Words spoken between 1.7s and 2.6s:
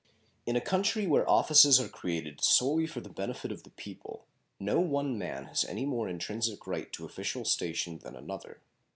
are created